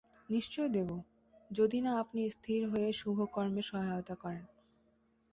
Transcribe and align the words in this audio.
নিশ্চয় 0.29 0.69
দেব, 0.69 0.89
যদি 1.51 1.77
না 1.81 1.91
আপনি 1.99 2.21
স্থির 2.29 2.61
হয়ে 2.69 2.89
শুভকর্মে 2.93 3.61
সহায়তা 3.61 4.15
করেন। 4.15 4.43